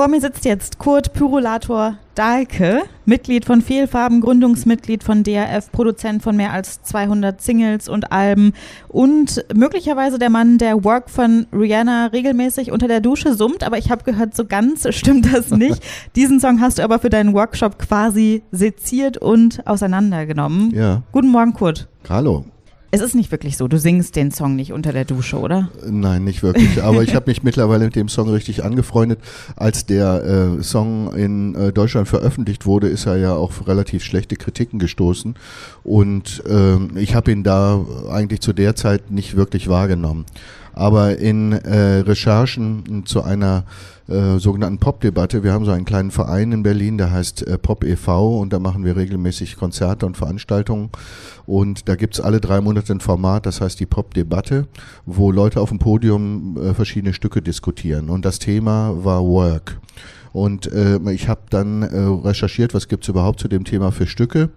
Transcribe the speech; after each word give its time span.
Vor 0.00 0.08
mir 0.08 0.22
sitzt 0.22 0.46
jetzt 0.46 0.78
Kurt 0.78 1.12
Pyrolator 1.12 1.98
Dahlke, 2.14 2.84
Mitglied 3.04 3.44
von 3.44 3.60
Fehlfarben, 3.60 4.22
Gründungsmitglied 4.22 5.04
von 5.04 5.24
DRF, 5.24 5.70
Produzent 5.72 6.22
von 6.22 6.38
mehr 6.38 6.54
als 6.54 6.82
200 6.84 7.38
Singles 7.42 7.86
und 7.86 8.10
Alben 8.10 8.54
und 8.88 9.44
möglicherweise 9.54 10.18
der 10.18 10.30
Mann, 10.30 10.56
der 10.56 10.84
Work 10.84 11.10
von 11.10 11.46
Rihanna 11.52 12.06
regelmäßig 12.06 12.72
unter 12.72 12.88
der 12.88 13.02
Dusche 13.02 13.34
summt, 13.34 13.62
aber 13.62 13.76
ich 13.76 13.90
habe 13.90 14.02
gehört, 14.04 14.34
so 14.34 14.46
ganz 14.46 14.88
stimmt 14.94 15.34
das 15.34 15.50
nicht. 15.50 15.82
Diesen 16.16 16.40
Song 16.40 16.62
hast 16.62 16.78
du 16.78 16.82
aber 16.82 16.98
für 16.98 17.10
deinen 17.10 17.34
Workshop 17.34 17.78
quasi 17.78 18.42
seziert 18.52 19.18
und 19.18 19.66
auseinandergenommen. 19.66 20.70
Ja. 20.70 21.02
Guten 21.12 21.28
Morgen, 21.28 21.52
Kurt. 21.52 21.88
Hallo. 22.08 22.46
Es 22.92 23.00
ist 23.00 23.14
nicht 23.14 23.30
wirklich 23.30 23.56
so, 23.56 23.68
du 23.68 23.78
singst 23.78 24.16
den 24.16 24.32
Song 24.32 24.56
nicht 24.56 24.72
unter 24.72 24.92
der 24.92 25.04
Dusche, 25.04 25.38
oder? 25.38 25.70
Nein, 25.88 26.24
nicht 26.24 26.42
wirklich. 26.42 26.82
Aber 26.82 27.04
ich 27.04 27.14
habe 27.14 27.30
mich 27.30 27.44
mittlerweile 27.44 27.84
mit 27.84 27.94
dem 27.94 28.08
Song 28.08 28.28
richtig 28.28 28.64
angefreundet. 28.64 29.20
Als 29.54 29.86
der 29.86 30.58
äh, 30.58 30.62
Song 30.62 31.14
in 31.14 31.54
äh, 31.54 31.72
Deutschland 31.72 32.08
veröffentlicht 32.08 32.66
wurde, 32.66 32.88
ist 32.88 33.06
er 33.06 33.16
ja 33.16 33.34
auf 33.34 33.68
relativ 33.68 34.02
schlechte 34.02 34.34
Kritiken 34.34 34.80
gestoßen. 34.80 35.36
Und 35.84 36.42
äh, 36.46 36.98
ich 36.98 37.14
habe 37.14 37.30
ihn 37.30 37.44
da 37.44 37.84
eigentlich 38.10 38.40
zu 38.40 38.52
der 38.52 38.74
Zeit 38.74 39.12
nicht 39.12 39.36
wirklich 39.36 39.68
wahrgenommen. 39.68 40.24
Aber 40.72 41.18
in 41.18 41.52
äh, 41.52 42.00
Recherchen 42.00 43.04
zu 43.06 43.22
einer 43.22 43.64
äh, 44.08 44.38
sogenannten 44.38 44.78
Pop-Debatte, 44.78 45.44
wir 45.44 45.52
haben 45.52 45.64
so 45.64 45.70
einen 45.70 45.84
kleinen 45.84 46.10
Verein 46.10 46.52
in 46.52 46.62
Berlin, 46.62 46.98
der 46.98 47.12
heißt 47.12 47.46
äh, 47.46 47.58
Pop 47.58 47.84
e.V. 47.84 48.40
und 48.40 48.52
da 48.52 48.58
machen 48.58 48.84
wir 48.84 48.96
regelmäßig 48.96 49.56
Konzerte 49.56 50.04
und 50.06 50.16
Veranstaltungen. 50.16 50.90
Und 51.46 51.88
da 51.88 51.94
gibt's 51.94 52.20
alle 52.20 52.40
drei 52.40 52.60
Monate 52.60 52.92
ein 52.92 53.00
Format, 53.00 53.46
das 53.46 53.60
heißt 53.60 53.78
die 53.78 53.86
Pop-Debatte, 53.86 54.66
wo 55.06 55.30
Leute 55.30 55.60
auf 55.60 55.68
dem 55.68 55.78
Podium 55.78 56.56
äh, 56.56 56.74
verschiedene 56.74 57.14
Stücke 57.14 57.40
diskutieren. 57.40 58.10
Und 58.10 58.24
das 58.24 58.38
Thema 58.38 59.04
war 59.04 59.24
Work. 59.24 59.78
Und 60.32 60.72
äh, 60.72 60.98
ich 61.12 61.28
habe 61.28 61.42
dann 61.50 61.82
äh, 61.82 61.98
recherchiert, 62.26 62.74
was 62.74 62.88
gibt's 62.88 63.08
überhaupt 63.08 63.40
zu 63.40 63.48
dem 63.48 63.64
Thema 63.64 63.90
für 63.90 64.06
Stücke 64.06 64.50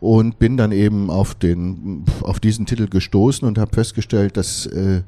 und 0.00 0.38
bin 0.38 0.56
dann 0.56 0.72
eben 0.72 1.10
auf 1.10 1.34
den 1.34 2.04
auf 2.20 2.40
diesen 2.40 2.66
Titel 2.66 2.86
gestoßen 2.88 3.46
und 3.46 3.58
habe 3.58 3.74
festgestellt, 3.74 4.36
dass 4.36 4.66
äh, 4.66 5.02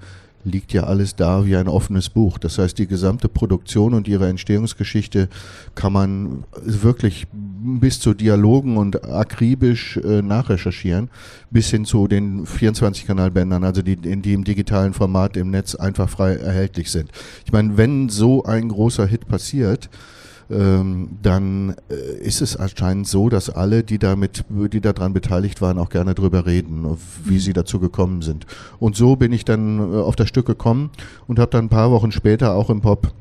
liegt 0.48 0.72
ja 0.72 0.84
alles 0.84 1.16
da 1.16 1.44
wie 1.46 1.56
ein 1.56 1.68
offenes 1.68 2.08
Buch. 2.08 2.38
Das 2.38 2.58
heißt, 2.58 2.78
die 2.78 2.86
gesamte 2.86 3.28
Produktion 3.28 3.94
und 3.94 4.08
ihre 4.08 4.28
Entstehungsgeschichte 4.28 5.28
kann 5.74 5.92
man 5.92 6.44
wirklich 6.62 7.26
bis 7.32 8.00
zu 8.00 8.14
Dialogen 8.14 8.76
und 8.76 9.04
akribisch 9.04 9.96
äh, 9.98 10.22
nachrecherchieren, 10.22 11.10
bis 11.50 11.70
hin 11.70 11.84
zu 11.84 12.08
den 12.08 12.46
24-Kanal-Bändern, 12.46 13.64
also 13.64 13.82
die, 13.82 13.96
die 13.96 14.32
im 14.32 14.44
digitalen 14.44 14.94
Format 14.94 15.36
im 15.36 15.50
Netz 15.50 15.74
einfach 15.74 16.08
frei 16.08 16.34
erhältlich 16.34 16.90
sind. 16.90 17.10
Ich 17.44 17.52
meine, 17.52 17.76
wenn 17.76 18.08
so 18.08 18.44
ein 18.44 18.68
großer 18.68 19.06
Hit 19.06 19.28
passiert, 19.28 19.88
ähm, 20.50 21.18
dann 21.22 21.76
äh, 21.90 22.18
ist 22.20 22.40
es 22.40 22.56
anscheinend 22.56 23.06
so, 23.06 23.28
dass 23.28 23.50
alle, 23.50 23.82
die 23.82 23.98
damit, 23.98 24.44
die 24.48 24.80
daran 24.80 25.12
beteiligt 25.12 25.60
waren, 25.60 25.78
auch 25.78 25.90
gerne 25.90 26.14
drüber 26.14 26.46
reden, 26.46 26.96
wie 27.24 27.38
sie 27.38 27.52
dazu 27.52 27.78
gekommen 27.80 28.22
sind. 28.22 28.46
Und 28.78 28.96
so 28.96 29.16
bin 29.16 29.32
ich 29.32 29.44
dann 29.44 29.78
äh, 29.78 29.96
auf 29.96 30.16
das 30.16 30.28
Stück 30.28 30.46
gekommen 30.46 30.90
und 31.26 31.38
habe 31.38 31.50
dann 31.50 31.66
ein 31.66 31.70
paar 31.70 31.90
Wochen 31.90 32.12
später 32.12 32.54
auch 32.54 32.70
im 32.70 32.80
Pop 32.80 33.12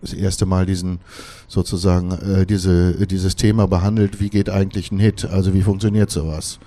das 0.00 0.12
erste 0.14 0.46
Mal 0.46 0.66
diesen 0.66 1.00
sozusagen 1.46 2.12
äh, 2.12 2.46
diese 2.46 3.06
dieses 3.06 3.36
Thema 3.36 3.66
behandelt, 3.66 4.18
wie 4.18 4.30
geht 4.30 4.48
eigentlich 4.48 4.90
ein 4.90 4.98
Hit, 4.98 5.26
also 5.26 5.52
wie 5.54 5.62
funktioniert 5.62 6.10
sowas. 6.10 6.58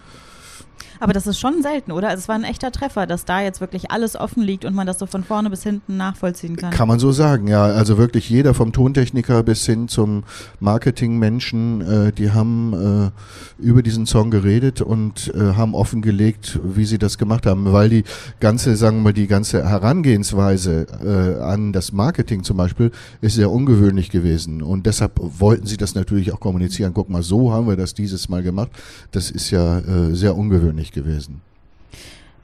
Aber 1.00 1.14
das 1.14 1.28
ist 1.28 1.40
schon 1.40 1.62
selten, 1.62 1.92
oder? 1.92 2.10
Also 2.10 2.22
es 2.22 2.28
war 2.28 2.36
ein 2.36 2.44
echter 2.44 2.72
Treffer, 2.72 3.08
dass 3.08 3.26
da 3.26 3.42
jetzt 3.42 3.62
wirklich 3.62 3.92
alles 3.92 4.16
offen 4.16 4.44
liegt 4.44 4.66
und 4.66 4.76
man 4.76 4.88
das 4.88 5.00
so 5.00 5.06
von 5.06 5.24
vorne 5.24 5.50
bis 5.50 5.64
hinten 5.64 5.98
nachvollziehen 5.98 6.56
kann. 6.56 6.72
Kann 6.72 6.88
man 6.88 7.00
so 7.00 7.12
sagen, 7.12 7.48
ja. 7.48 7.64
Also 7.64 7.98
wirklich 7.98 8.30
jeder 8.30 8.54
vom 8.54 8.74
Tontechniker 8.74 9.44
bis 9.44 9.66
hin 9.66 9.88
zum 9.88 10.24
Marketingmenschen, 10.60 11.82
äh, 11.82 12.12
die 12.12 12.32
haben 12.32 13.12
äh, 13.60 13.64
über 13.64 13.82
diesen 13.82 14.06
Song 14.06 14.32
geredet 14.32 14.82
und 14.82 15.34
äh, 15.34 15.54
haben 15.56 15.76
offengelegt, 15.76 16.60
wie 16.64 16.86
sie 16.86 16.98
das 16.98 17.18
gemacht 17.18 17.46
haben, 17.46 17.72
weil 17.72 17.90
die 17.90 18.04
ganze, 18.40 18.76
sagen 18.76 18.98
wir 18.98 19.04
mal, 19.04 19.14
die 19.14 19.28
ganze 19.28 19.68
Herangehensweise 19.68 20.88
äh, 21.04 21.42
an 21.42 21.74
das 21.74 21.92
Marketing 21.92 22.44
zum 22.44 22.58
Beispiel 22.58 22.92
ist 23.22 23.36
sehr 23.36 23.52
ungewöhnlich 23.52 24.10
gewesen 24.10 24.62
und 24.62 24.86
deshalb 24.86 25.14
wollten 25.18 25.66
sie 25.66 25.78
das 25.78 25.96
natürlich 25.96 26.34
auch 26.34 26.40
kommunizieren. 26.40 26.94
Guck 26.94 27.10
mal, 27.10 27.24
so 27.24 27.52
haben 27.52 27.68
wir 27.68 27.78
das 27.78 27.94
dieses 27.94 28.30
Mal 28.30 28.44
gemacht. 28.44 28.72
Das 29.12 29.32
ist 29.32 29.52
ja 29.52 29.80
äh, 29.80 30.14
sehr 30.14 30.36
ungewöhnlich 30.36 30.83
gewesen. 30.92 31.42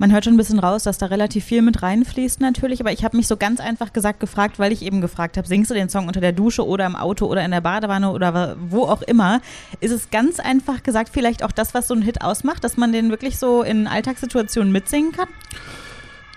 Man 0.01 0.13
hört 0.13 0.23
schon 0.23 0.35
ein 0.35 0.37
bisschen 0.37 0.59
raus, 0.59 0.83
dass 0.83 0.97
da 0.97 1.07
relativ 1.07 1.43
viel 1.43 1.61
mit 1.61 1.81
reinfließt 1.81 2.39
natürlich, 2.39 2.79
aber 2.79 2.93
ich 2.93 3.03
habe 3.03 3.17
mich 3.17 3.27
so 3.27 3.35
ganz 3.35 3.59
einfach 3.59 3.91
gesagt 3.91 4.21
gefragt, 4.21 4.57
weil 4.57 4.71
ich 4.71 4.81
eben 4.81 5.01
gefragt 5.01 5.35
habe, 5.35 5.45
singst 5.45 5.69
du 5.69 5.75
den 5.75 5.89
Song 5.89 6.07
unter 6.07 6.21
der 6.21 6.31
Dusche 6.31 6.65
oder 6.65 6.85
im 6.85 6.95
Auto 6.95 7.25
oder 7.25 7.43
in 7.43 7.51
der 7.51 7.59
Badewanne 7.59 8.09
oder 8.11 8.55
wo 8.61 8.83
auch 8.83 9.01
immer? 9.01 9.41
Ist 9.81 9.91
es 9.91 10.09
ganz 10.09 10.39
einfach 10.39 10.83
gesagt 10.83 11.09
vielleicht 11.11 11.43
auch 11.43 11.51
das, 11.51 11.73
was 11.73 11.89
so 11.89 11.95
ein 11.95 12.01
Hit 12.01 12.21
ausmacht, 12.21 12.63
dass 12.63 12.77
man 12.77 12.93
den 12.93 13.09
wirklich 13.09 13.37
so 13.37 13.61
in 13.61 13.87
Alltagssituationen 13.87 14.71
mitsingen 14.71 15.11
kann? 15.11 15.27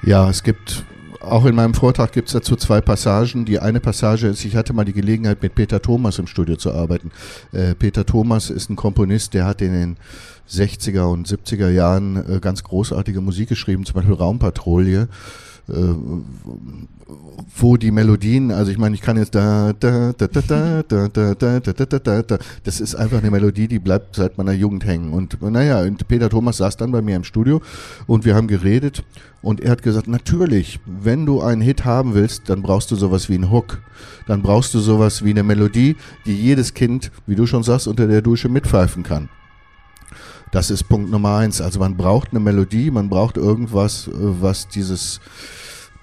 Ja, 0.05 0.29
es 0.29 0.43
gibt 0.43 0.83
auch 1.23 1.45
in 1.45 1.55
meinem 1.55 1.75
Vortrag 1.75 2.13
gibt 2.13 2.29
es 2.29 2.35
dazu 2.35 2.57
zwei 2.57 2.81
Passagen. 2.81 3.45
Die 3.45 3.59
eine 3.59 3.81
Passage 3.81 4.29
ist, 4.29 4.45
ich 4.45 4.57
hatte 4.57 4.73
mal 4.73 4.85
die 4.85 4.93
Gelegenheit, 4.93 5.43
mit 5.43 5.55
Peter 5.55 5.81
Thomas 5.81 6.19
im 6.19 6.27
Studio 6.27 6.57
zu 6.57 6.73
arbeiten. 6.73 7.11
Äh, 7.53 7.75
Peter 7.75 8.05
Thomas 8.05 8.51
ist 8.51 8.71
ein 8.71 8.77
Komponist, 8.77 9.35
der 9.35 9.47
hat 9.47 9.63
in 9.63 9.73
den 9.73 9.97
60er 10.51 11.05
und 11.05 11.29
70er 11.29 11.71
Jahren 11.71 12.17
äh, 12.17 12.41
ganz 12.41 12.65
großartige 12.65 13.21
Musik 13.21 13.49
geschrieben, 13.49 13.85
zum 13.85 13.95
Beispiel 13.95 14.15
Raumpatrouille 14.15 15.09
wo 17.57 17.77
die 17.77 17.91
Melodien, 17.91 18.51
also 18.51 18.71
ich 18.71 18.79
meine, 18.79 18.95
ich 18.95 19.01
kann 19.01 19.17
jetzt 19.17 19.35
da, 19.35 19.73
da, 19.79 20.13
da, 20.13 20.27
da, 20.27 20.41
da, 20.41 20.83
da, 20.83 21.09
da, 21.09 21.35
da, 21.35 21.61
da, 21.61 21.73
da, 21.73 21.99
da, 21.99 22.23
da, 22.23 22.39
das 22.65 22.81
ist 22.81 22.95
einfach 22.95 23.19
eine 23.19 23.31
Melodie, 23.31 23.69
die 23.69 23.79
bleibt 23.79 24.17
seit 24.17 24.39
meiner 24.39 24.53
Jugend 24.53 24.85
hängen. 24.85 25.13
Und 25.13 25.41
naja, 25.41 25.85
Peter 26.09 26.29
Thomas 26.29 26.57
saß 26.57 26.77
dann 26.77 26.91
bei 26.91 27.03
mir 27.03 27.17
im 27.17 27.25
Studio 27.25 27.61
und 28.07 28.25
wir 28.25 28.35
haben 28.35 28.49
geredet 28.49 29.05
und 29.41 29.61
er 29.61 29.71
hat 29.73 29.83
gesagt, 29.83 30.09
natürlich, 30.09 30.81
wenn 30.87 31.27
du 31.27 31.41
einen 31.41 31.61
Hit 31.61 31.85
haben 31.85 32.15
willst, 32.15 32.49
dann 32.49 32.63
brauchst 32.63 32.91
du 32.91 32.97
sowas 32.97 33.29
wie 33.29 33.35
einen 33.35 33.51
Hook. 33.51 33.81
Dann 34.27 34.43
brauchst 34.43 34.75
du 34.75 34.81
sowas 34.81 35.25
wie 35.25 35.31
eine 35.31 35.43
Melodie, 35.43 35.97
die 36.27 36.35
jedes 36.35 36.75
Kind, 36.75 37.11
wie 37.27 37.35
du 37.35 37.47
schon 37.47 37.63
sagst, 37.63 37.89
unter 37.89 38.07
der 38.07 38.23
Dusche 38.23 38.49
mitpfeifen 38.49 39.03
kann. 39.03 39.29
Das 40.53 40.71
ist 40.71 40.85
Punkt 40.85 41.11
Nummer 41.11 41.39
eins. 41.39 41.63
Also 41.63 41.81
man 41.81 41.97
braucht 41.97 42.31
eine 42.31 42.41
Melodie, 42.41 42.91
man 42.91 43.09
braucht 43.09 43.39
irgendwas, 43.39 44.11
was 44.13 44.69
dieses, 44.69 45.19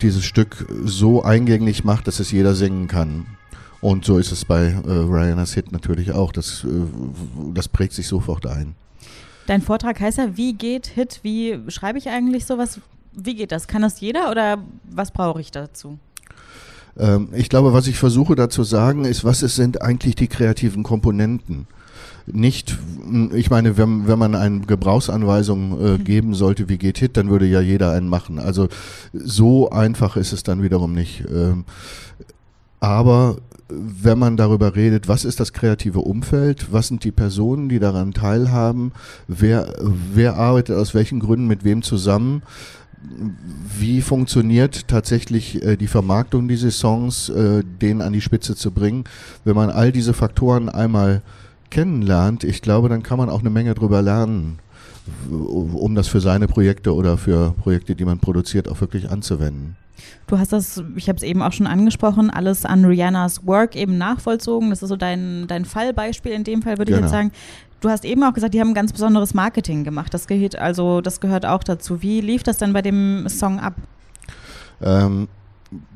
dieses 0.01 0.25
Stück 0.25 0.65
so 0.83 1.23
eingänglich 1.23 1.83
macht, 1.83 2.07
dass 2.07 2.19
es 2.19 2.31
jeder 2.31 2.55
singen 2.55 2.87
kann. 2.87 3.27
Und 3.79 4.05
so 4.05 4.17
ist 4.17 4.31
es 4.31 4.45
bei 4.45 4.71
äh, 4.71 4.89
Rihanna's 4.89 5.53
Hit 5.53 5.71
natürlich 5.71 6.11
auch. 6.13 6.31
Das, 6.31 6.63
äh, 6.63 6.67
das 7.53 7.67
prägt 7.67 7.93
sich 7.93 8.07
sofort 8.07 8.47
ein. 8.47 8.73
Dein 9.45 9.61
Vortrag 9.61 9.99
heißt 9.99 10.17
ja, 10.17 10.35
wie 10.35 10.53
geht 10.53 10.87
Hit? 10.87 11.19
Wie 11.21 11.59
schreibe 11.67 11.99
ich 11.99 12.09
eigentlich 12.09 12.45
sowas? 12.47 12.81
Wie 13.13 13.35
geht 13.35 13.51
das? 13.51 13.67
Kann 13.67 13.83
das 13.83 14.01
jeder 14.01 14.31
oder 14.31 14.57
was 14.89 15.11
brauche 15.11 15.39
ich 15.39 15.51
dazu? 15.51 15.99
Ähm, 16.97 17.29
ich 17.33 17.49
glaube, 17.49 17.71
was 17.71 17.85
ich 17.85 17.97
versuche 17.97 18.35
da 18.35 18.49
zu 18.49 18.63
sagen, 18.63 19.05
ist, 19.05 19.23
was 19.23 19.43
es 19.43 19.55
sind 19.55 19.83
eigentlich 19.83 20.15
die 20.15 20.27
kreativen 20.27 20.81
Komponenten 20.81 21.67
nicht, 22.31 22.77
ich 23.33 23.49
meine, 23.49 23.77
wenn, 23.77 24.07
wenn 24.07 24.19
man 24.19 24.35
eine 24.35 24.61
Gebrauchsanweisung 24.61 25.79
äh, 25.79 25.97
mhm. 25.97 26.03
geben 26.03 26.33
sollte, 26.33 26.69
wie 26.69 26.77
geht 26.77 26.99
Hit, 26.99 27.17
dann 27.17 27.29
würde 27.29 27.45
ja 27.45 27.61
jeder 27.61 27.91
einen 27.91 28.07
machen. 28.07 28.39
Also 28.39 28.67
so 29.13 29.69
einfach 29.69 30.15
ist 30.17 30.33
es 30.33 30.43
dann 30.43 30.61
wiederum 30.61 30.93
nicht. 30.93 31.23
Ähm, 31.31 31.65
aber 32.79 33.37
wenn 33.69 34.17
man 34.17 34.35
darüber 34.35 34.75
redet, 34.75 35.07
was 35.07 35.25
ist 35.25 35.39
das 35.39 35.53
kreative 35.53 35.99
Umfeld, 35.99 36.71
was 36.71 36.87
sind 36.87 37.03
die 37.03 37.11
Personen, 37.11 37.69
die 37.69 37.79
daran 37.79 38.13
teilhaben, 38.13 38.93
wer, 39.27 39.75
wer 40.13 40.37
arbeitet 40.37 40.75
aus 40.75 40.93
welchen 40.93 41.19
Gründen 41.19 41.47
mit 41.47 41.63
wem 41.63 41.83
zusammen, 41.83 42.41
wie 43.77 44.01
funktioniert 44.01 44.87
tatsächlich 44.87 45.63
äh, 45.63 45.77
die 45.77 45.87
Vermarktung 45.87 46.47
dieses 46.47 46.79
Songs, 46.79 47.29
äh, 47.29 47.63
den 47.63 48.01
an 48.01 48.13
die 48.13 48.21
Spitze 48.21 48.55
zu 48.55 48.71
bringen, 48.71 49.05
wenn 49.45 49.55
man 49.55 49.69
all 49.69 49.91
diese 49.91 50.13
Faktoren 50.13 50.67
einmal 50.67 51.21
kennenlernt, 51.69 52.43
ich 52.43 52.61
glaube, 52.61 52.89
dann 52.89 53.03
kann 53.03 53.17
man 53.17 53.29
auch 53.29 53.39
eine 53.39 53.49
Menge 53.49 53.73
drüber 53.73 54.01
lernen, 54.01 54.59
um 55.29 55.95
das 55.95 56.07
für 56.07 56.21
seine 56.21 56.47
Projekte 56.47 56.93
oder 56.93 57.17
für 57.17 57.53
Projekte, 57.53 57.95
die 57.95 58.05
man 58.05 58.19
produziert, 58.19 58.69
auch 58.69 58.79
wirklich 58.81 59.09
anzuwenden. 59.09 59.75
Du 60.27 60.37
hast 60.37 60.53
das, 60.53 60.83
ich 60.95 61.09
habe 61.09 61.17
es 61.17 61.23
eben 61.23 61.41
auch 61.41 61.51
schon 61.51 61.67
angesprochen, 61.67 62.29
alles 62.29 62.65
an 62.65 62.85
Rihannas 62.85 63.45
Work 63.45 63.75
eben 63.75 63.97
nachvollzogen. 63.97 64.69
Das 64.69 64.81
ist 64.81 64.89
so 64.89 64.95
dein, 64.95 65.47
dein 65.47 65.65
Fallbeispiel 65.65 66.31
in 66.31 66.43
dem 66.43 66.61
Fall, 66.61 66.77
würde 66.77 66.91
genau. 66.91 67.07
ich 67.07 67.11
jetzt 67.11 67.11
genau. 67.11 67.23
sagen. 67.23 67.31
Du 67.81 67.89
hast 67.89 68.05
eben 68.05 68.23
auch 68.23 68.33
gesagt, 68.33 68.53
die 68.53 68.59
haben 68.59 68.69
ein 68.69 68.73
ganz 68.73 68.91
besonderes 68.91 69.33
Marketing 69.33 69.83
gemacht. 69.83 70.13
Das 70.13 70.27
gehört, 70.27 70.57
also 70.57 71.01
das 71.01 71.19
gehört 71.19 71.45
auch 71.45 71.63
dazu. 71.63 72.01
Wie 72.01 72.21
lief 72.21 72.43
das 72.43 72.57
dann 72.57 72.73
bei 72.73 72.81
dem 72.81 73.27
Song 73.29 73.59
ab? 73.59 73.75
Ähm, 74.81 75.27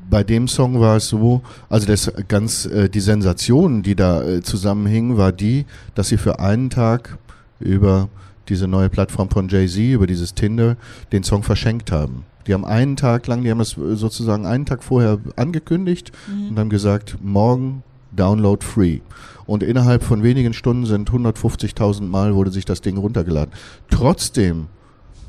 bei 0.10 0.24
dem 0.24 0.48
Song 0.48 0.80
war 0.80 0.98
es 0.98 1.08
so, 1.08 1.42
also 1.70 1.88
das 1.88 2.12
ganz 2.28 2.66
äh, 2.66 2.90
die 2.90 3.00
Sensation, 3.00 3.84
die 3.84 3.96
da 3.96 4.24
äh, 4.24 4.42
zusammenhing, 4.42 5.18
war 5.18 5.32
die, 5.32 5.66
dass 5.96 6.10
sie 6.10 6.18
für 6.18 6.40
einen 6.40 6.70
Tag 6.70 7.18
über 7.60 8.10
diese 8.50 8.68
neue 8.68 8.90
Plattform 8.90 9.30
von 9.30 9.48
Jay-Z, 9.48 9.78
über 9.94 10.08
dieses 10.08 10.34
Tinder, 10.34 10.76
den 11.12 11.24
Song 11.24 11.44
verschenkt 11.44 11.92
haben. 11.92 12.26
Die 12.46 12.54
haben 12.54 12.66
einen 12.66 12.96
Tag 12.96 13.28
lang, 13.28 13.44
die 13.44 13.52
haben 13.52 13.60
das 13.60 13.72
sozusagen 13.72 14.46
einen 14.46 14.66
Tag 14.66 14.84
vorher 14.84 15.20
angekündigt 15.38 16.12
mhm. 16.28 16.50
und 16.50 16.60
haben 16.60 16.70
gesagt, 16.70 17.18
morgen 17.22 17.84
Download 18.12 18.64
free. 18.64 19.00
Und 19.46 19.64
innerhalb 19.64 20.04
von 20.04 20.24
wenigen 20.24 20.54
Stunden 20.54 20.86
sind 20.86 21.10
150.000 21.10 22.04
Mal 22.04 22.36
wurde 22.36 22.52
sich 22.52 22.66
das 22.66 22.82
Ding 22.82 22.98
runtergeladen. 22.98 23.54
Trotzdem 23.90 24.68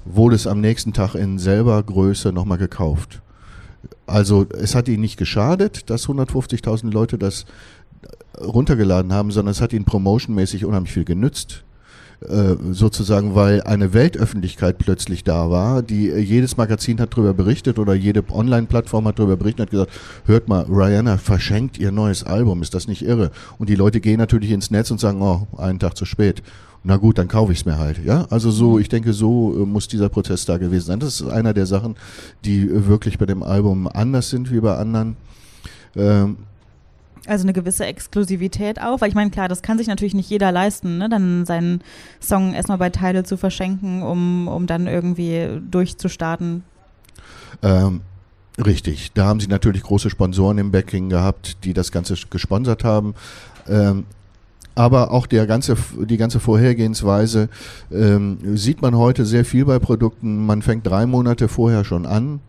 wurde 0.05 0.37
es 0.37 0.47
am 0.47 0.61
nächsten 0.61 0.93
Tag 0.93 1.15
in 1.15 1.39
selber 1.39 1.83
Größe 1.83 2.33
nochmal 2.33 2.59
gekauft. 2.59 3.23
Also 4.07 4.47
es 4.51 4.75
hat 4.75 4.89
ihnen 4.89 5.01
nicht 5.01 5.17
geschadet, 5.17 5.91
dass 5.91 6.09
150.000 6.09 6.91
Leute 6.91 7.19
das 7.19 7.47
runtergeladen 8.41 9.13
haben, 9.13 9.31
sondern 9.31 9.53
es 9.53 9.61
hat 9.61 9.73
ihnen 9.73 9.85
promotionmäßig 9.85 10.65
unheimlich 10.65 10.93
viel 10.93 11.05
genützt. 11.05 11.65
Äh, 12.21 12.57
sozusagen, 12.73 13.35
weil 13.35 13.63
eine 13.63 13.93
Weltöffentlichkeit 13.93 14.79
plötzlich 14.79 15.25
da 15.25 15.51
war, 15.51 15.83
die 15.83 16.09
äh, 16.09 16.19
jedes 16.19 16.57
Magazin 16.57 16.99
hat 17.01 17.13
darüber 17.13 17.35
berichtet 17.35 17.79
oder 17.79 17.93
jede 17.93 18.25
Online-Plattform 18.31 19.07
hat 19.09 19.19
darüber 19.19 19.37
berichtet 19.37 19.61
und 19.61 19.67
hat 19.67 19.71
gesagt, 19.89 19.93
hört 20.25 20.49
mal, 20.49 20.65
Rihanna 20.69 21.19
verschenkt 21.19 21.77
ihr 21.77 21.93
neues 21.93 22.25
Album, 22.25 22.63
ist 22.63 22.73
das 22.73 22.89
nicht 22.89 23.03
irre? 23.03 23.31
Und 23.59 23.69
die 23.69 23.75
Leute 23.75 24.01
gehen 24.01 24.19
natürlich 24.19 24.53
ins 24.53 24.71
Netz 24.71 24.91
und 24.91 25.01
sagen, 25.01 25.21
oh, 25.21 25.47
einen 25.59 25.79
Tag 25.79 25.97
zu 25.97 26.07
spät. 26.07 26.43
Na 26.83 26.97
gut, 26.97 27.19
dann 27.19 27.29
kaufe 27.29 27.53
ich 27.53 27.59
es 27.59 27.65
mir 27.67 27.79
halt. 27.79 28.03
Ja, 28.05 28.27
also 28.31 28.51
so, 28.51 28.73
mhm. 28.73 28.81
ich 28.81 28.89
denke, 28.89 29.13
so 29.13 29.55
äh, 29.55 29.67
muss 29.67 29.89
dieser 29.89 30.09
Prozess 30.09 30.47
da 30.47 30.57
gewesen 30.57 30.87
sein. 30.87 31.01
Das 31.01 31.21
ist 31.21 31.29
einer 31.29 31.53
der 31.53 31.67
Sachen, 31.67 31.97
die 32.45 32.69
wirklich 32.89 33.19
bei 33.19 33.27
dem 33.27 33.43
Album 33.43 33.87
anders 33.87 34.31
sind 34.31 34.51
wie 34.51 34.61
bei 34.61 34.77
anderen. 34.77 35.17
Ähm, 35.97 36.37
also 37.27 37.45
eine 37.45 37.53
gewisse 37.53 37.87
Exklusivität 37.87 38.81
auch, 38.81 39.01
weil 39.01 39.09
ich 39.09 39.15
meine, 39.15 39.31
klar, 39.31 39.49
das 39.49 39.63
kann 39.63 39.79
sich 39.79 39.87
natürlich 39.87 40.15
nicht 40.15 40.31
jeder 40.31 40.53
leisten, 40.53 40.99
ne? 40.99 41.09
dann 41.09 41.47
seinen 41.47 41.83
Song 42.21 42.55
erstmal 42.55 42.79
bei 42.79 42.91
Tidal 42.91 43.25
zu 43.25 43.37
verschenken, 43.37 44.03
um, 44.03 44.49
um 44.49 44.67
dann 44.67 44.87
irgendwie 44.87 45.61
durchzustarten. 45.71 46.65
Ähm, 47.63 48.03
richtig, 48.65 49.13
da 49.13 49.27
haben 49.27 49.41
sie 49.41 49.49
natürlich 49.49 49.83
große 49.83 50.11
Sponsoren 50.11 50.59
im 50.59 50.71
Backing 50.71 51.09
gehabt, 51.09 51.65
die 51.65 51.73
das 51.73 51.93
Ganze 51.93 52.15
gesponsert 52.29 52.85
haben. 52.85 53.15
Ähm, 53.69 54.05
aber 54.75 55.13
auch 55.13 55.27
der 55.27 55.47
ganze, 55.47 55.77
die 56.01 56.17
ganze 56.17 56.41
Vorhergehensweise 56.41 57.49
ähm, 57.93 58.39
sieht 58.57 58.83
man 58.83 58.97
heute 58.97 59.25
sehr 59.25 59.45
viel 59.45 59.65
bei 59.65 59.79
Produkten. 59.79 60.45
Man 60.45 60.63
fängt 60.63 60.87
drei 60.87 61.07
Monate 61.07 61.47
vorher 61.47 61.85
schon 61.85 62.07
an 62.07 62.41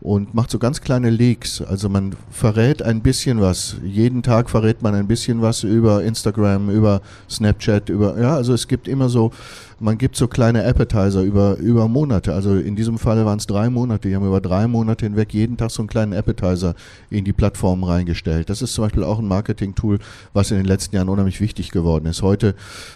und 0.00 0.32
macht 0.32 0.50
so 0.50 0.58
ganz 0.58 0.80
kleine 0.80 1.10
Leaks. 1.10 1.60
Also 1.60 1.88
man 1.88 2.14
verrät 2.30 2.82
ein 2.82 3.02
bisschen 3.02 3.40
was. 3.40 3.76
Jeden 3.82 4.22
Tag 4.22 4.48
verrät 4.48 4.80
man 4.80 4.94
ein 4.94 5.08
bisschen 5.08 5.42
was 5.42 5.64
über 5.64 6.04
Instagram, 6.04 6.70
über 6.70 7.02
Snapchat, 7.28 7.88
über 7.88 8.18
ja, 8.20 8.36
also 8.36 8.52
es 8.54 8.68
gibt 8.68 8.86
immer 8.86 9.08
so, 9.08 9.32
man 9.80 9.98
gibt 9.98 10.14
so 10.14 10.28
kleine 10.28 10.64
Appetizer 10.64 11.22
über 11.22 11.56
über 11.56 11.88
Monate. 11.88 12.32
Also 12.32 12.54
in 12.54 12.76
diesem 12.76 12.98
Fall 12.98 13.24
waren 13.24 13.38
es 13.38 13.48
drei 13.48 13.70
Monate. 13.70 14.08
Die 14.08 14.14
haben 14.14 14.26
über 14.26 14.40
drei 14.40 14.68
Monate 14.68 15.04
hinweg 15.04 15.34
jeden 15.34 15.56
Tag 15.56 15.72
so 15.72 15.82
einen 15.82 15.88
kleinen 15.88 16.12
Appetizer 16.12 16.74
in 17.10 17.24
die 17.24 17.32
Plattform 17.32 17.82
reingestellt. 17.82 18.50
Das 18.50 18.62
ist 18.62 18.74
zum 18.74 18.84
Beispiel 18.84 19.02
auch 19.02 19.18
ein 19.18 19.26
Marketing-Tool, 19.26 19.98
was 20.32 20.52
in 20.52 20.58
den 20.58 20.66
letzten 20.66 20.94
Jahren 20.94 21.08
unheimlich 21.08 21.40
wichtig 21.40 21.70
geworden 21.70 22.06
ist. 22.06 22.22
Heute 22.22 22.54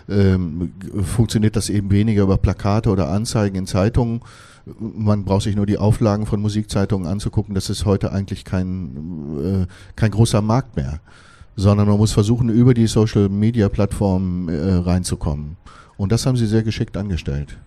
ähm, 0.08 0.72
funktioniert 1.02 1.56
das 1.56 1.68
eben 1.68 1.90
weniger 1.90 2.22
über 2.22 2.36
Plakate 2.36 2.90
oder 2.90 3.08
Anzeigen 3.08 3.56
in 3.56 3.66
Zeitungen 3.66 4.20
man 4.66 5.24
braucht 5.24 5.42
sich 5.42 5.56
nur 5.56 5.66
die 5.66 5.78
Auflagen 5.78 6.26
von 6.26 6.40
Musikzeitungen 6.40 7.08
anzugucken. 7.08 7.54
Das 7.54 7.70
ist 7.70 7.84
heute 7.84 8.12
eigentlich 8.12 8.44
kein, 8.44 9.66
äh, 9.66 9.66
kein 9.96 10.10
großer 10.10 10.42
Markt 10.42 10.76
mehr, 10.76 11.00
sondern 11.56 11.88
man 11.88 11.98
muss 11.98 12.12
versuchen, 12.12 12.48
über 12.48 12.74
die 12.74 12.86
Social 12.86 13.28
Media 13.28 13.68
Plattformen 13.68 14.48
äh, 14.48 14.74
reinzukommen. 14.74 15.56
Und 15.96 16.12
das 16.12 16.26
haben 16.26 16.36
sie 16.36 16.46
sehr 16.46 16.62
geschickt 16.62 16.96
angestellt. 16.96 17.58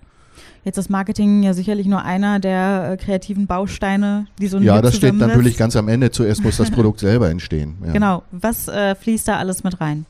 Jetzt 0.64 0.80
ist 0.80 0.90
Marketing 0.90 1.44
ja 1.44 1.54
sicherlich 1.54 1.86
nur 1.86 2.04
einer 2.04 2.40
der 2.40 2.94
äh, 2.94 2.98
kreativen 2.98 3.46
Bausteine, 3.46 4.26
die 4.40 4.48
so 4.48 4.58
ein 4.58 4.64
Ja, 4.64 4.82
das 4.82 4.96
steht 4.96 5.14
natürlich 5.16 5.58
ganz 5.58 5.76
am 5.76 5.88
Ende. 5.88 6.10
Zuerst 6.10 6.44
muss 6.44 6.58
das 6.58 6.72
Produkt 6.72 7.00
selber 7.00 7.30
entstehen. 7.30 7.76
Ja. 7.86 7.94
Genau. 7.94 8.24
Was 8.32 8.68
äh, 8.68 8.96
fließt 8.96 9.28
da 9.28 9.38
alles 9.38 9.64
mit 9.64 9.80
rein? 9.80 10.08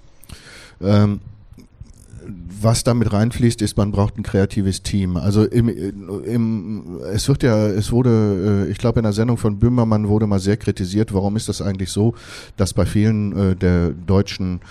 Ähm, 0.82 1.20
was 2.62 2.84
damit 2.84 3.14
reinfließt, 3.14 3.62
ist, 3.62 3.78
man 3.78 3.92
braucht 3.92 4.18
ein 4.18 4.24
kreatives 4.24 4.82
Team. 4.84 5.18
Also 5.18 5.44
im, 5.44 5.70
im, 5.70 7.00
es 7.12 7.28
wird 7.28 7.44
ja, 7.44 7.68
es 7.68 7.92
wurde, 7.92 8.66
äh, 8.68 8.72
ich 8.72 8.78
glaube 8.78 9.00
in 9.00 9.04
der 9.04 9.14
Sendung 9.14 9.38
von 9.38 9.60
Böhmermann 9.60 10.08
wurde 10.08 10.28
mal 10.28 10.40
sehr 10.40 10.58
kritisiert, 10.58 11.14
warum 11.14 11.36
ist 11.36 11.50
das 11.50 11.62
eigentlich 11.62 11.92
so, 11.92 12.14
dass 12.58 12.74
bei 12.74 12.86
vielen 12.86 13.52
äh, 13.52 13.56
der 13.56 13.90
deutschen 13.90 14.62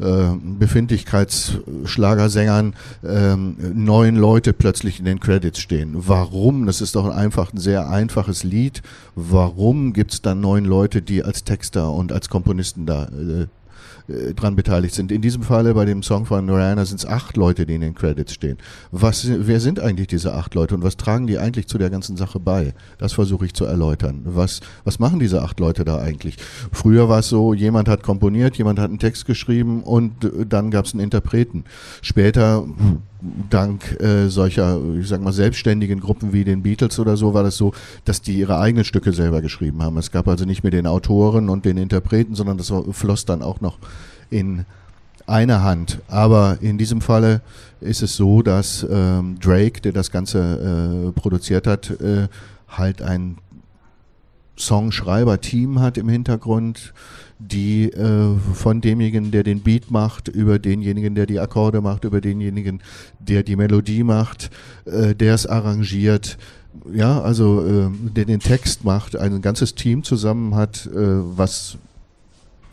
äh, 0.00 0.30
Befindlichkeitsschlagersängern 0.58 2.74
ähm, 3.04 3.56
neun 3.74 4.16
Leute 4.16 4.52
plötzlich 4.52 4.98
in 4.98 5.04
den 5.04 5.20
Credits 5.20 5.60
stehen. 5.60 5.92
Warum? 5.94 6.66
Das 6.66 6.80
ist 6.80 6.96
doch 6.96 7.08
einfach 7.14 7.52
ein 7.52 7.58
sehr 7.58 7.88
einfaches 7.88 8.42
Lied. 8.42 8.82
Warum 9.14 9.92
gibt 9.92 10.14
es 10.14 10.22
dann 10.22 10.40
neun 10.40 10.64
Leute, 10.64 11.02
die 11.02 11.22
als 11.22 11.44
Texter 11.44 11.92
und 11.92 12.10
als 12.12 12.30
Komponisten 12.30 12.86
da 12.86 13.04
äh, 13.04 13.46
äh, 14.12 14.34
dran 14.34 14.56
beteiligt 14.56 14.94
sind. 14.94 15.10
In 15.10 15.22
diesem 15.22 15.42
Falle 15.42 15.74
bei 15.74 15.84
dem 15.84 16.02
Song 16.02 16.26
von 16.26 16.48
Rihanna 16.48 16.84
sind 16.84 16.98
es 16.98 17.06
acht 17.06 17.36
Leute, 17.36 17.66
die 17.66 17.74
in 17.74 17.80
den 17.80 17.94
Credits 17.94 18.32
stehen. 18.32 18.58
Was, 18.90 19.26
wer 19.28 19.60
sind 19.60 19.80
eigentlich 19.80 20.08
diese 20.08 20.34
acht 20.34 20.54
Leute 20.54 20.74
und 20.74 20.82
was 20.82 20.96
tragen 20.96 21.26
die 21.26 21.38
eigentlich 21.38 21.68
zu 21.68 21.78
der 21.78 21.90
ganzen 21.90 22.16
Sache 22.16 22.38
bei? 22.38 22.74
Das 22.98 23.12
versuche 23.12 23.46
ich 23.46 23.54
zu 23.54 23.64
erläutern. 23.64 24.22
Was, 24.24 24.60
was 24.84 24.98
machen 24.98 25.18
diese 25.18 25.42
acht 25.42 25.58
Leute 25.60 25.84
da 25.84 25.98
eigentlich? 25.98 26.36
Früher 26.72 27.08
war 27.08 27.20
es 27.20 27.28
so, 27.28 27.54
jemand 27.54 27.88
hat 27.88 28.02
komponiert, 28.02 28.56
jemand 28.56 28.78
hat 28.78 28.90
einen 28.90 28.98
Text 28.98 29.26
geschrieben 29.26 29.82
und 29.82 30.24
äh, 30.24 30.46
dann 30.46 30.70
gab 30.70 30.84
es 30.84 30.92
einen 30.92 31.02
Interpreten. 31.02 31.64
Später 32.00 32.64
dank 33.50 34.00
äh, 34.00 34.28
solcher, 34.28 34.80
ich 34.98 35.08
sag 35.08 35.20
mal, 35.20 35.32
selbstständigen 35.32 36.00
Gruppen 36.00 36.32
wie 36.32 36.44
den 36.44 36.62
Beatles 36.62 36.98
oder 36.98 37.16
so, 37.16 37.34
war 37.34 37.42
das 37.42 37.56
so, 37.56 37.72
dass 38.04 38.20
die 38.20 38.38
ihre 38.38 38.58
eigenen 38.58 38.84
Stücke 38.84 39.12
selber 39.12 39.42
geschrieben 39.42 39.82
haben. 39.82 39.96
Es 39.98 40.10
gab 40.10 40.26
also 40.28 40.44
nicht 40.44 40.62
mehr 40.62 40.70
den 40.70 40.86
Autoren 40.86 41.48
und 41.48 41.64
den 41.64 41.76
Interpreten, 41.76 42.34
sondern 42.34 42.58
das 42.58 42.72
floss 42.90 43.24
dann 43.24 43.42
auch 43.42 43.60
noch 43.60 43.78
in 44.32 44.64
eine 45.26 45.62
Hand. 45.62 46.00
Aber 46.08 46.58
in 46.60 46.78
diesem 46.78 47.00
Falle 47.00 47.42
ist 47.80 48.02
es 48.02 48.16
so, 48.16 48.42
dass 48.42 48.86
ähm, 48.90 49.38
Drake, 49.40 49.80
der 49.80 49.92
das 49.92 50.10
Ganze 50.10 51.08
äh, 51.08 51.12
produziert 51.12 51.66
hat, 51.66 51.90
äh, 52.00 52.28
halt 52.68 53.02
ein 53.02 53.38
Songschreiber-Team 54.58 55.80
hat 55.80 55.98
im 55.98 56.08
Hintergrund, 56.08 56.92
die 57.38 57.90
äh, 57.90 58.36
von 58.54 58.80
demjenigen, 58.80 59.30
der 59.30 59.42
den 59.42 59.62
Beat 59.62 59.90
macht, 59.90 60.28
über 60.28 60.58
denjenigen, 60.58 61.14
der 61.14 61.26
die 61.26 61.40
Akkorde 61.40 61.80
macht, 61.80 62.04
über 62.04 62.20
denjenigen, 62.20 62.82
der 63.18 63.42
die 63.42 63.56
Melodie 63.56 64.04
macht, 64.04 64.50
äh, 64.84 65.14
der 65.14 65.34
es 65.34 65.46
arrangiert, 65.46 66.38
ja, 66.92 67.20
also 67.20 67.66
äh, 67.66 67.90
der 68.14 68.26
den 68.26 68.40
Text 68.40 68.84
macht, 68.84 69.16
ein 69.16 69.42
ganzes 69.42 69.74
Team 69.74 70.04
zusammen 70.04 70.54
hat, 70.54 70.86
äh, 70.86 70.90
was 70.94 71.78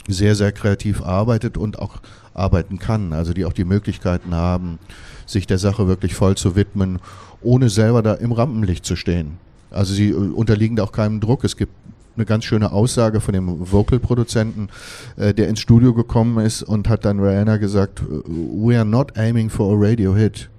sehr, 0.10 0.36
sehr 0.36 0.52
kreativ 0.52 1.02
arbeitet 1.02 1.58
und 1.58 1.80
auch 1.80 1.98
arbeiten 2.34 2.80
kann, 2.80 3.14
also 3.14 3.34
die 3.34 3.46
auch 3.46 3.54
die 3.54 3.66
Möglichkeiten 3.66 4.34
haben, 4.34 4.80
sich 5.26 5.48
der 5.48 5.58
Sache 5.58 5.88
wirklich 5.88 6.16
voll 6.16 6.36
zu 6.36 6.56
widmen, 6.56 7.00
ohne 7.42 7.70
selber 7.70 8.02
da 8.02 8.14
im 8.14 8.32
Rampenlicht 8.32 8.86
zu 8.86 8.96
stehen. 8.96 9.38
Also 9.72 9.94
sie 9.94 10.10
äh, 10.10 10.14
unterliegen 10.14 10.76
da 10.76 10.84
auch 10.84 10.92
keinem 10.92 11.20
Druck. 11.20 11.44
Es 11.44 11.58
gibt 11.58 11.74
eine 12.16 12.26
ganz 12.26 12.44
schöne 12.44 12.72
Aussage 12.72 13.22
von 13.22 13.34
dem 13.34 13.72
Vocal-Produzenten, 13.72 14.70
äh, 15.16 15.34
der 15.34 15.48
ins 15.48 15.60
Studio 15.60 15.94
gekommen 15.94 16.44
ist 16.44 16.64
und 16.64 16.90
hat 16.90 17.06
dann 17.06 17.20
Rihanna 17.20 17.58
gesagt, 17.58 18.02
we 18.08 18.76
are 18.76 18.86
not 18.86 19.18
aiming 19.18 19.50
for 19.50 19.74
a 19.74 19.78
radio 19.80 20.16
hit. 20.16 20.50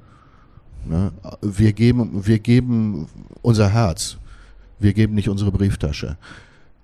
Ne? 0.87 1.13
Wir, 1.43 1.73
geben, 1.73 2.27
wir 2.27 2.39
geben 2.39 3.07
unser 3.43 3.69
Herz, 3.69 4.17
wir 4.79 4.95
geben 4.95 5.15
nicht 5.15 5.29
unsere 5.29 5.51
Brieftasche. 5.51 6.17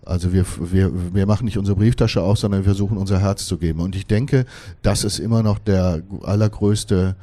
Also 0.06 0.32
wir, 0.32 0.46
wir, 0.60 1.14
wir 1.14 1.26
machen 1.26 1.46
nicht 1.46 1.58
unsere 1.58 1.76
Brieftasche 1.76 2.22
auf, 2.22 2.38
sondern 2.38 2.60
wir 2.60 2.64
versuchen 2.64 2.96
unser 2.96 3.20
Herz 3.20 3.44
zu 3.44 3.58
geben. 3.58 3.80
Und 3.80 3.96
ich 3.96 4.06
denke, 4.06 4.46
das 4.82 5.02
ist 5.02 5.18
immer 5.18 5.42
noch 5.42 5.58
der 5.58 6.02
allergrößte 6.22 7.16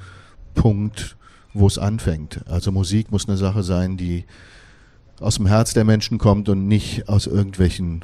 Punkt, 0.53 1.15
wo 1.53 1.65
es 1.65 1.77
anfängt. 1.77 2.41
Also 2.45 2.73
Musik 2.73 3.09
muss 3.09 3.27
eine 3.27 3.37
Sache 3.37 3.63
sein, 3.63 3.95
die 3.95 4.25
aus 5.21 5.35
dem 5.35 5.45
Herz 5.45 5.73
der 5.73 5.85
Menschen 5.85 6.17
kommt 6.17 6.49
und 6.49 6.67
nicht 6.67 7.07
aus 7.07 7.25
irgendwelchen, 7.25 8.03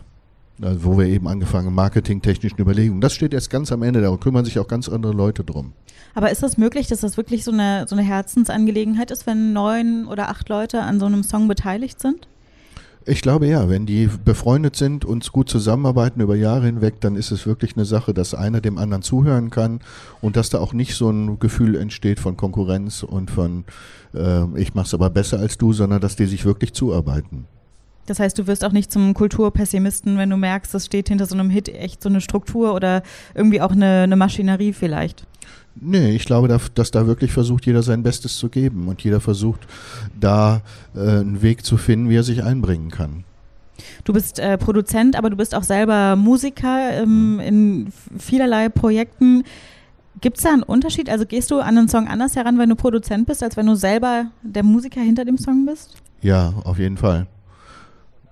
also 0.62 0.86
wo 0.86 0.98
wir 0.98 1.08
eben 1.08 1.28
angefangen, 1.28 1.74
marketingtechnischen 1.74 2.60
Überlegungen. 2.60 3.02
Das 3.02 3.14
steht 3.14 3.34
erst 3.34 3.50
ganz 3.50 3.74
am 3.74 3.84
Ende, 3.84 4.02
da 4.02 4.16
kümmern 4.16 4.46
sich 4.46 4.60
auch 4.60 4.68
ganz 4.70 4.88
andere 4.88 5.12
Leute 5.12 5.44
drum. 5.44 5.74
Aber 6.16 6.32
ist 6.32 6.42
das 6.42 6.58
möglich, 6.58 6.88
dass 6.88 7.02
das 7.02 7.18
wirklich 7.18 7.44
so 7.44 7.52
eine, 7.52 7.86
so 7.88 7.96
eine 7.96 8.04
Herzensangelegenheit 8.04 9.12
ist, 9.12 9.28
wenn 9.28 9.52
neun 9.52 10.08
oder 10.08 10.30
acht 10.30 10.48
Leute 10.48 10.82
an 10.84 11.02
so 11.02 11.06
einem 11.06 11.24
Song 11.24 11.50
beteiligt 11.50 12.00
sind? 12.00 12.28
Ich 13.10 13.24
glaube 13.24 13.48
ja, 13.48 13.70
wenn 13.70 13.88
die 13.88 14.08
befreundet 14.24 14.76
sind 14.76 15.04
und 15.04 15.32
gut 15.32 15.50
zusammenarbeiten 15.50 16.22
über 16.22 16.36
Jahre 16.36 16.68
hinweg, 16.68 17.02
dann 17.02 17.16
ist 17.16 17.32
es 17.32 17.48
wirklich 17.48 17.76
eine 17.76 17.86
Sache, 17.86 18.14
dass 18.14 18.36
einer 18.36 18.62
dem 18.62 18.78
anderen 18.78 19.02
zuhören 19.02 19.50
kann 19.50 19.80
und 20.22 20.36
dass 20.36 20.52
da 20.52 20.60
auch 20.60 20.74
nicht 20.74 20.94
so 20.94 21.10
ein 21.10 21.40
Gefühl 21.40 21.76
entsteht 21.76 22.20
von 22.20 22.38
Konkurrenz 22.38 23.02
und 23.02 23.32
von 23.32 23.64
äh, 24.14 24.46
ich 24.60 24.76
mach's 24.76 24.94
aber 24.94 25.10
besser 25.10 25.40
als 25.40 25.58
du, 25.58 25.74
sondern 25.74 26.02
dass 26.02 26.18
die 26.18 26.28
sich 26.28 26.46
wirklich 26.46 26.74
zuarbeiten. 26.74 27.48
Das 28.06 28.20
heißt, 28.20 28.38
du 28.38 28.46
wirst 28.46 28.64
auch 28.64 28.74
nicht 28.74 28.92
zum 28.92 29.16
Kulturpessimisten, 29.16 30.20
wenn 30.20 30.30
du 30.30 30.38
merkst, 30.38 30.76
es 30.76 30.86
steht 30.86 31.10
hinter 31.10 31.26
so 31.26 31.34
einem 31.34 31.50
Hit 31.50 31.68
echt 31.70 32.04
so 32.04 32.10
eine 32.10 32.22
Struktur 32.22 32.76
oder 32.76 33.02
irgendwie 33.34 33.62
auch 33.62 33.72
eine, 33.72 34.02
eine 34.04 34.18
Maschinerie 34.18 34.74
vielleicht. 34.74 35.26
Nee, 35.76 36.16
ich 36.16 36.26
glaube, 36.26 36.48
dass 36.74 36.92
da 36.92 37.08
wirklich 37.08 37.32
versucht, 37.32 37.66
jeder 37.66 37.84
sein 37.84 38.04
Bestes 38.04 38.38
zu 38.38 38.50
geben 38.50 38.88
und 38.88 39.02
jeder 39.02 39.20
versucht, 39.22 39.68
da 40.20 40.62
äh, 40.96 41.00
einen 41.00 41.42
Weg 41.42 41.66
zu 41.66 41.78
finden, 41.78 42.10
wie 42.10 42.16
er 42.16 42.24
sich 42.24 42.44
einbringen 42.44 42.92
kann. 42.92 43.24
Du 44.04 44.14
bist 44.14 44.40
äh, 44.40 44.58
Produzent, 44.58 45.16
aber 45.16 45.30
du 45.30 45.38
bist 45.38 45.56
auch 45.56 45.64
selber 45.64 46.16
Musiker 46.16 47.02
ähm, 47.02 47.40
in 47.40 47.94
vielerlei 48.18 48.70
Projekten. 48.70 49.44
Gibt 50.22 50.38
es 50.38 50.44
da 50.44 50.52
einen 50.52 50.64
Unterschied? 50.64 51.10
Also 51.10 51.26
gehst 51.26 51.50
du 51.52 51.60
an 51.60 51.78
einen 51.78 51.88
Song 51.88 52.08
anders 52.08 52.36
heran, 52.36 52.58
wenn 52.58 52.70
du 52.70 52.76
Produzent 52.76 53.26
bist, 53.26 53.42
als 53.42 53.56
wenn 53.56 53.68
du 53.68 53.76
selber 53.76 54.26
der 54.42 54.64
Musiker 54.64 55.00
hinter 55.00 55.24
dem 55.24 55.38
Song 55.38 55.66
bist? 55.66 55.96
Ja, 56.22 56.54
auf 56.66 56.78
jeden 56.78 56.98
Fall. 56.98 57.28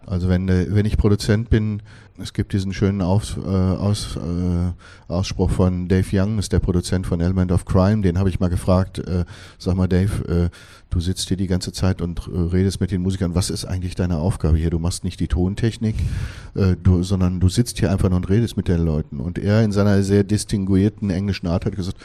Also 0.07 0.29
wenn, 0.29 0.47
äh, 0.47 0.67
wenn 0.69 0.85
ich 0.85 0.97
Produzent 0.97 1.49
bin, 1.49 1.81
es 2.17 2.33
gibt 2.33 2.53
diesen 2.53 2.73
schönen 2.73 3.01
Aus, 3.01 3.35
äh, 3.37 3.49
Aus, 3.49 4.15
äh, 4.15 5.11
Ausspruch 5.11 5.51
von 5.51 5.89
Dave 5.89 6.07
Young, 6.11 6.39
ist 6.39 6.53
der 6.53 6.59
Produzent 6.59 7.05
von 7.05 7.19
Element 7.19 7.51
of 7.51 7.65
Crime, 7.65 8.01
den 8.01 8.17
habe 8.17 8.29
ich 8.29 8.39
mal 8.39 8.47
gefragt, 8.47 8.99
äh, 8.99 9.25
sag 9.59 9.75
mal 9.75 9.87
Dave, 9.87 10.27
äh, 10.27 10.49
du 10.89 10.99
sitzt 11.01 11.27
hier 11.27 11.35
die 11.37 11.47
ganze 11.47 11.73
Zeit 11.73 12.01
und 12.01 12.27
äh, 12.27 12.39
redest 12.39 12.79
mit 12.79 12.91
den 12.91 13.01
Musikern, 13.01 13.35
was 13.35 13.49
ist 13.49 13.65
eigentlich 13.65 13.95
deine 13.95 14.17
Aufgabe 14.17 14.57
hier? 14.57 14.69
Du 14.69 14.79
machst 14.79 15.03
nicht 15.03 15.19
die 15.19 15.27
Tontechnik, 15.27 15.95
äh, 16.55 16.77
du, 16.81 17.03
sondern 17.03 17.41
du 17.41 17.49
sitzt 17.49 17.77
hier 17.79 17.91
einfach 17.91 18.09
nur 18.09 18.17
und 18.17 18.29
redest 18.29 18.55
mit 18.55 18.69
den 18.69 18.83
Leuten. 18.83 19.19
Und 19.19 19.37
er 19.37 19.61
in 19.61 19.73
seiner 19.73 20.01
sehr 20.03 20.23
distinguierten 20.23 21.09
englischen 21.09 21.47
Art 21.47 21.65
hat 21.65 21.75
gesagt, 21.75 21.97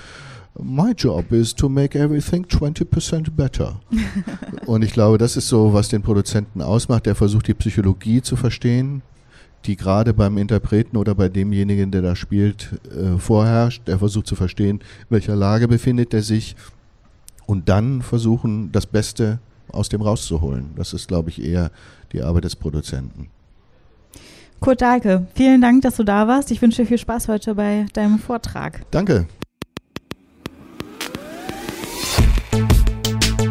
My 0.59 0.93
job 0.93 1.33
is 1.33 1.55
to 1.55 1.69
make 1.69 1.99
everything 1.99 2.45
20% 2.45 3.31
better. 3.31 3.81
und 4.67 4.83
ich 4.83 4.93
glaube, 4.93 5.19
das 5.19 5.37
ist 5.37 5.49
so, 5.49 5.73
was 5.73 5.89
den 5.89 6.03
Produzenten 6.03 6.61
ausmacht. 6.61 7.07
Der 7.07 7.15
versucht, 7.15 7.49
die 7.49 7.55
Psychologie 7.55 8.21
zu 8.21 8.37
verstehen, 8.37 9.03
die 9.65 9.77
gerade 9.77 10.13
beim 10.13 10.37
Interpreten 10.37 10.97
oder 10.97 11.15
bei 11.15 11.29
demjenigen, 11.29 11.91
der 11.91 12.03
da 12.03 12.17
spielt, 12.17 12.71
äh, 12.91 13.19
vorherrscht. 13.19 13.87
Der 13.87 13.99
versucht 13.99 14.27
zu 14.27 14.35
verstehen, 14.35 14.79
in 14.79 15.07
welcher 15.11 15.37
Lage 15.37 15.69
befindet 15.69 16.13
er 16.13 16.23
sich 16.23 16.55
und 17.47 17.69
dann 17.69 18.03
versuchen, 18.03 18.71
das 18.73 18.87
Beste 18.87 19.39
aus 19.71 19.89
dem 19.89 20.03
rauszuholen. 20.03 20.71
Das 20.77 20.93
ist, 20.93 21.09
glaube 21.09 21.31
ich, 21.31 21.43
eher 21.43 21.71
die 22.13 22.23
Arbeit 22.23 22.45
des 22.45 22.57
Produzenten. 22.57 23.29
Kurt 24.61 24.81
Dahlke, 24.81 25.27
vielen 25.35 25.61
Dank, 25.61 25.83
dass 25.83 25.97
du 25.97 26.05
da 26.05 26.29
warst. 26.29 26.51
Ich 26.51 26.63
wünsche 26.63 26.83
dir 26.83 26.89
viel 26.89 26.99
Spaß 26.99 27.29
heute 27.29 27.55
bei 27.55 27.87
deinem 27.95 28.19
Vortrag. 28.19 28.83
Danke. 28.91 29.27